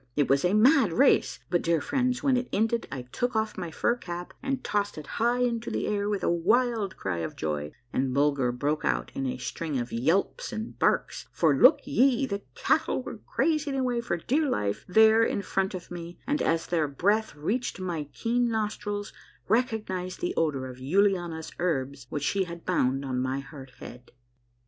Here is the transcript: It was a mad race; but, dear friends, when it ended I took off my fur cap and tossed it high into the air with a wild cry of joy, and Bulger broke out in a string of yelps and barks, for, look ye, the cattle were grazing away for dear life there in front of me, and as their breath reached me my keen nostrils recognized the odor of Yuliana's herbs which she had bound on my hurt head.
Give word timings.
It 0.15 0.27
was 0.27 0.43
a 0.43 0.55
mad 0.55 0.91
race; 0.93 1.37
but, 1.51 1.61
dear 1.61 1.79
friends, 1.79 2.23
when 2.23 2.35
it 2.35 2.49
ended 2.51 2.87
I 2.91 3.03
took 3.03 3.35
off 3.35 3.55
my 3.55 3.69
fur 3.69 3.95
cap 3.95 4.33
and 4.41 4.63
tossed 4.63 4.97
it 4.97 5.05
high 5.21 5.41
into 5.41 5.69
the 5.69 5.85
air 5.85 6.09
with 6.09 6.23
a 6.23 6.31
wild 6.31 6.97
cry 6.97 7.19
of 7.19 7.35
joy, 7.35 7.73
and 7.93 8.11
Bulger 8.11 8.51
broke 8.51 8.83
out 8.83 9.11
in 9.13 9.27
a 9.27 9.37
string 9.37 9.77
of 9.77 9.91
yelps 9.93 10.51
and 10.51 10.79
barks, 10.79 11.27
for, 11.31 11.55
look 11.55 11.81
ye, 11.83 12.25
the 12.25 12.41
cattle 12.55 13.03
were 13.03 13.19
grazing 13.35 13.75
away 13.77 14.01
for 14.01 14.17
dear 14.17 14.49
life 14.49 14.83
there 14.87 15.21
in 15.23 15.43
front 15.43 15.75
of 15.75 15.91
me, 15.91 16.17
and 16.25 16.41
as 16.41 16.65
their 16.65 16.87
breath 16.87 17.35
reached 17.35 17.79
me 17.79 17.85
my 17.85 18.03
keen 18.05 18.47
nostrils 18.49 19.13
recognized 19.47 20.19
the 20.19 20.33
odor 20.35 20.65
of 20.65 20.79
Yuliana's 20.79 21.51
herbs 21.59 22.07
which 22.09 22.23
she 22.23 22.45
had 22.45 22.65
bound 22.65 23.05
on 23.05 23.21
my 23.21 23.39
hurt 23.39 23.69
head. 23.77 24.09